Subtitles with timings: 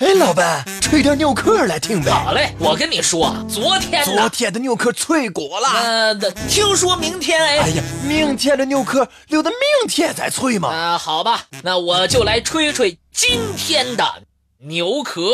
[0.00, 2.10] 哎，老板，吹点牛壳来听呗。
[2.10, 5.68] 好嘞，我跟你说，昨天昨天的牛壳脆果了。
[5.68, 6.14] 呃，
[6.48, 7.58] 听说明天哎。
[7.58, 9.58] 哎呀，明天的牛壳留到明
[9.90, 10.70] 天再吹嘛。
[10.70, 14.22] 啊，好吧，那我就来吹吹今天的
[14.60, 15.32] 牛壳。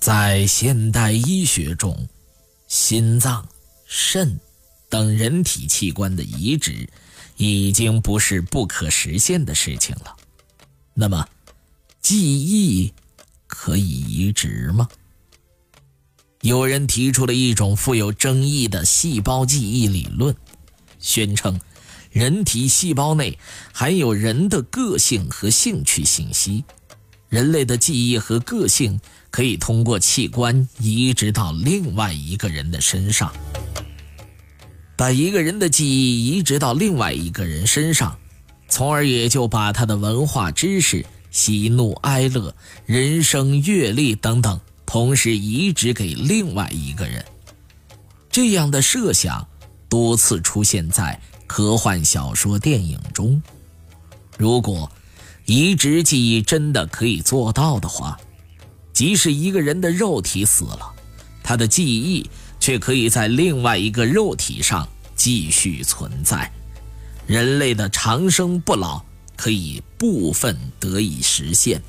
[0.00, 1.96] 在现代医学中，
[2.66, 3.46] 心脏。
[3.90, 4.38] 肾
[4.90, 6.86] 等人体器官的移植
[7.38, 10.14] 已经不是不可实现的事情了。
[10.92, 11.26] 那么，
[12.02, 12.92] 记忆
[13.46, 14.86] 可以移植吗？
[16.42, 20.36] 有人提出了一种富有争议的细胞记忆理论，
[20.98, 21.58] 宣称
[22.10, 23.38] 人体细胞内
[23.72, 26.62] 含有人的个性和兴趣信息，
[27.30, 33.32] 人类的记忆和个性可以通过器官移植到另外一个人的身上。
[34.98, 38.18] 把一个人的记忆移植到另外一个人身上，
[38.68, 42.52] 从而也就把他的文化知识、喜怒哀乐、
[42.84, 47.24] 人生阅历等等，同时移植给另外一个人。
[48.28, 49.46] 这样的设想
[49.88, 53.40] 多次出现在科幻小说、电影中。
[54.36, 54.90] 如果
[55.46, 58.18] 移植记忆真的可以做到的话，
[58.92, 60.92] 即使一个人的肉体死了，
[61.44, 62.28] 他的记忆。
[62.68, 66.52] 却可以在另外一个肉体上继续存在，
[67.26, 69.02] 人类的长生不老
[69.36, 71.80] 可以部分得以实现。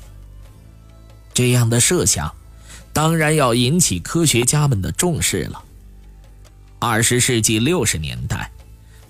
[1.34, 2.34] 这样的设想，
[2.94, 5.62] 当然要引起科学家们的重视了。
[6.78, 8.50] 二十世纪六十年代，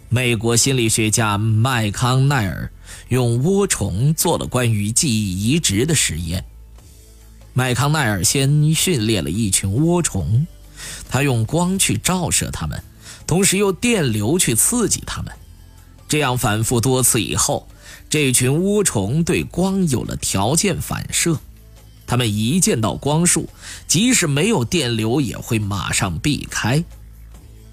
[0.09, 2.69] 美国心理学家麦康奈尔
[3.11, 6.45] 用涡虫做了关于记忆移植的实验。
[7.55, 10.45] 麦康奈尔先训练了一群涡虫。
[11.09, 12.83] 他用光去照射它们，
[13.27, 15.33] 同时用电流去刺激它们，
[16.09, 17.69] 这样反复多次以后，
[18.09, 21.39] 这群涡虫对光有了条件反射。
[22.07, 23.49] 它们一见到光束，
[23.87, 26.85] 即使没有电流，也会马上避开。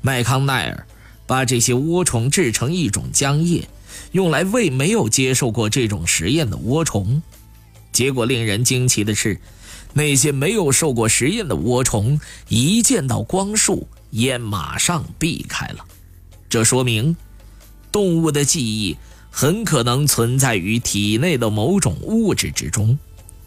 [0.01, 0.85] 麦康奈尔
[1.25, 3.67] 把这些涡虫制成一种浆液，
[4.11, 7.21] 用来喂没有接受过这种实验的涡虫。
[7.91, 9.39] 结果令人惊奇的是。
[9.93, 15.85] 那些没有受过实验的涡虫，一见到光束，也马上避开了。
[16.49, 17.15] 这说明，
[17.91, 18.95] 动物的记忆
[19.31, 22.97] 很可能存在于体内的某种物质之中，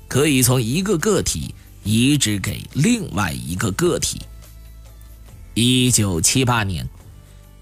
[0.09, 4.21] 可以从一个个体移植给另外一个个体。
[5.55, 6.89] 一九七八年，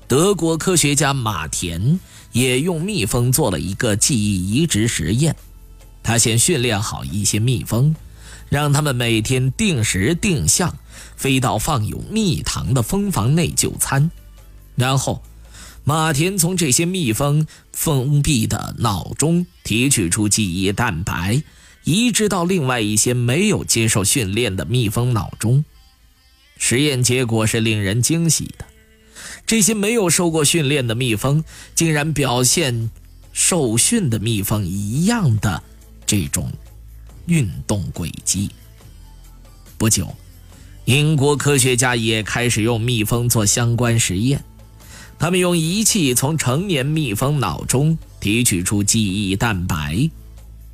[0.07, 2.01] 德国科学家马田
[2.33, 5.37] 也用蜜蜂做了一个记忆移植实验。
[6.03, 7.95] 他先训练好一些蜜蜂。
[8.49, 10.79] 让他们每天定时定向
[11.17, 14.11] 飞到放有蜜糖的蜂房内就餐，
[14.75, 15.23] 然后
[15.85, 21.43] 马田从这些蜜蜂封闭的脑中提取出记忆蛋白，
[21.85, 25.65] 移植到另外一些没有接受训练的蜜蜂脑中。
[26.59, 28.65] 实验结果是令人惊喜的，
[29.47, 31.45] 这些没有受过训练的蜜蜂
[31.75, 32.91] 竟然表现
[33.33, 35.63] 受训的蜜蜂一样的
[36.05, 36.53] 这种。
[37.29, 38.51] 运动轨迹。
[39.77, 40.17] 不久，
[40.87, 44.43] 英国科学家也开始用蜜蜂做相关实验。
[45.19, 50.11] 他们用仪器从成年蜜蜂脑中提取出记忆蛋白，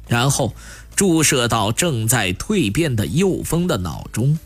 [0.06, 0.54] 然后
[0.94, 4.38] 注射到正在蜕变的幼蜂的脑中。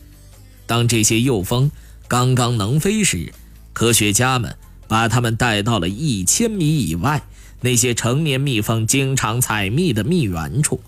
[0.65, 1.69] 当这些幼蜂
[2.07, 3.31] 刚刚能飞时，
[3.73, 4.55] 科学家们
[4.87, 7.21] 把它们带到了一千米以外
[7.61, 10.81] 那些成年蜜蜂经常采蜜的蜜源处。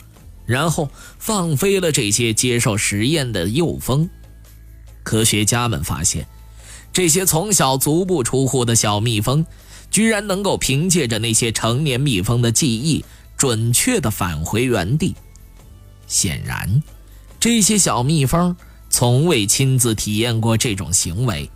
[0.51, 4.09] 然后放飞了这些接受实验的幼蜂。
[5.01, 6.27] 科学家们发现，
[6.91, 9.45] 这些从小足不出户的小蜜蜂，
[9.89, 13.03] 居然能够凭借着那些成年蜜蜂的记忆，
[13.37, 15.15] 准确地返回原地。
[16.05, 16.83] 显然，
[17.39, 18.55] 这些小蜜蜂
[18.89, 21.49] 从未亲自体验过这种行为，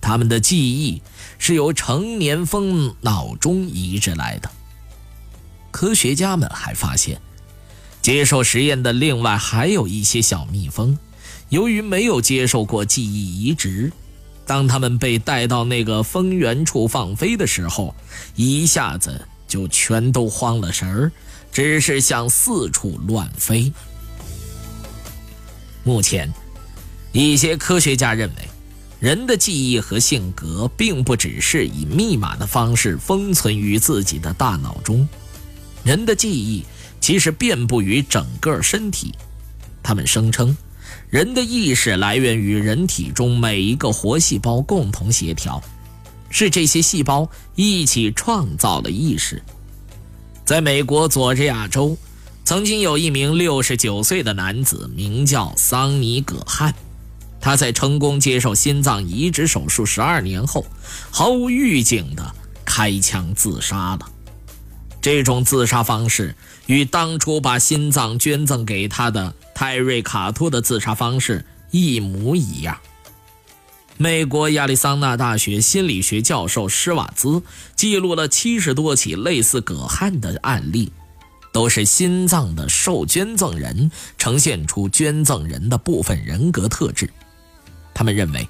[0.00, 1.00] 它们的记忆
[1.38, 4.50] 是由成年蜂脑中移植来的。
[5.70, 7.20] 科学家们还发现。
[8.06, 10.96] 接受实验的另外还有一些小蜜蜂，
[11.48, 13.90] 由于没有接受过记忆移植，
[14.46, 17.92] 当它们被带到那个蜂源处放飞的时候，
[18.36, 21.10] 一下子就全都慌了神儿，
[21.50, 23.72] 只是向四处乱飞。
[25.82, 26.32] 目前，
[27.10, 28.48] 一些科学家认为，
[29.00, 35.08] 人的记忆和性格并不只是以密码的方式封存于自己的大脑中，
[35.82, 36.64] 人的记忆。
[37.00, 39.14] 其实遍布于整个身体。
[39.82, 40.56] 他们声称，
[41.08, 45.62] 人的意识来源于人体中每一个活细胞共同协调，
[46.30, 49.42] 是这些细胞一起创造了意识。
[50.44, 51.96] 在美国佐治亚州，
[52.44, 56.74] 曾经有一名六十九岁的男子，名叫桑尼·葛汉。
[57.40, 60.66] 他在成功接受心脏移植手术十二年后，
[61.10, 62.34] 毫无预警地
[62.64, 64.00] 开枪自杀了。
[65.00, 66.34] 这种自杀方式
[66.66, 72.78] 与当初把心脏捐赠给他的泰瑞·卡托的自杀方式一模一样。
[73.96, 77.42] 美国亚利桑那大学心理学教授施瓦兹
[77.74, 80.92] 记录了七十多起类似葛汉的案例，
[81.50, 87.08] 都是心脏的受捐赠人呈现出捐赠人的部分人格特质。
[87.94, 88.46] 他们认为，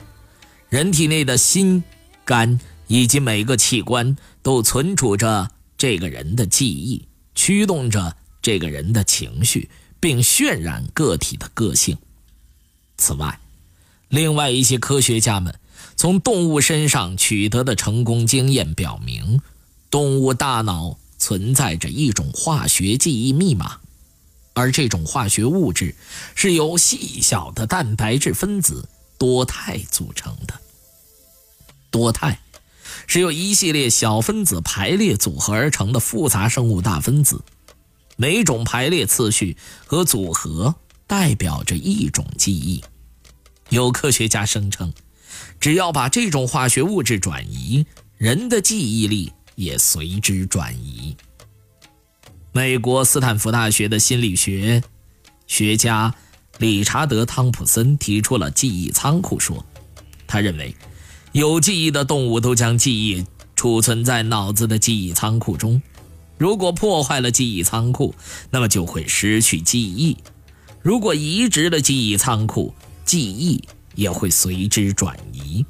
[0.68, 1.84] 人体内的心、
[2.24, 2.58] 肝
[2.88, 5.48] 以及每个器官都存储着
[5.78, 11.96] 这个人的记忆，驱动着这个人的情绪，并渲染个体的个性。
[12.96, 13.38] 此外，
[14.08, 15.56] 另外一些科学家们
[15.94, 19.40] 从动物身上取得的成功经验表明，
[19.88, 23.78] 动物大脑存在着一种化学记忆密码，
[24.54, 25.94] 而这种化学物质
[26.34, 28.88] 是由细小的蛋白质分子。
[29.18, 30.52] 多肽组成的
[31.90, 32.38] 多肽
[33.06, 37.44] 是由一系列小分子排列组合而成的复杂生物大分子，
[38.16, 39.56] 每种排列次序
[39.86, 40.74] 和组合
[41.06, 42.82] 代表着一种记忆。
[43.70, 44.92] 有科学家声称，
[45.58, 47.84] 只要把这种化学物质转移，
[48.16, 51.16] 人的记忆力也随之转移。
[52.52, 54.82] 美国斯坦福大学的心理学
[55.46, 56.14] 学家。
[56.58, 59.62] 理查德·汤普森提出了记忆仓库说
[60.26, 60.74] ：“他认为，
[61.36, 63.22] 有记忆的动物都将记忆
[63.54, 65.82] 储存在脑子的记忆仓库中。
[66.38, 68.14] 如果破坏了记忆仓库，
[68.48, 70.16] 那么就会失去记忆；
[70.80, 72.72] 如果移植了记忆仓库，
[73.04, 73.62] 记忆
[73.94, 75.62] 也会随之转移。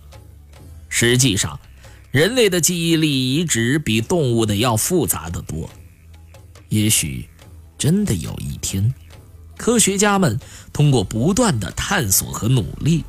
[0.88, 1.58] 实际上，
[2.12, 5.68] 人类的记忆力移植比动物的要复杂得多。
[6.68, 7.28] 也许，
[7.76, 8.94] 真的有一天。”
[9.58, 10.38] 科学家们
[10.72, 13.02] 通过不断的探索和努力，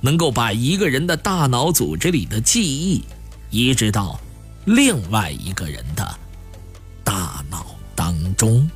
[0.00, 3.02] 能够把一个人的大脑组织里的记忆
[3.50, 4.18] 移植到
[4.64, 6.18] 另外一个人的
[7.02, 8.68] 大脑当中。